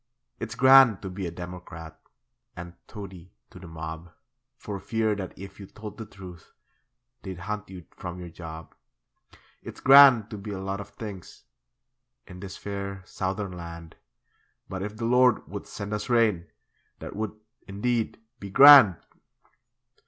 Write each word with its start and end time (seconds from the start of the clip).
It's 0.39 0.55
grand 0.55 0.99
to 1.03 1.11
be 1.11 1.27
a 1.27 1.29
democrat 1.31 1.95
And 2.55 2.73
toady 2.87 3.33
to 3.51 3.59
the 3.59 3.67
mob, 3.67 4.09
For 4.57 4.79
fear 4.79 5.13
that 5.13 5.31
if 5.37 5.59
you 5.59 5.67
told 5.67 5.99
the 5.99 6.07
truth 6.07 6.53
They'd 7.21 7.37
hunt 7.41 7.69
you 7.69 7.85
from 7.91 8.19
your 8.19 8.31
job. 8.31 8.73
It's 9.61 9.79
grand 9.79 10.31
to 10.31 10.39
be 10.39 10.49
a 10.49 10.59
lot 10.59 10.81
of 10.81 10.89
things 10.89 11.43
In 12.25 12.39
this 12.39 12.57
fair 12.57 13.03
Southern 13.05 13.51
land, 13.51 13.95
But 14.67 14.81
if 14.81 14.97
the 14.97 15.05
Lord 15.05 15.47
would 15.47 15.67
send 15.67 15.93
us 15.93 16.09
rain, 16.09 16.47
That 16.97 17.15
would, 17.15 17.39
indeed, 17.67 18.17
be 18.39 18.49
grand! 18.49 18.95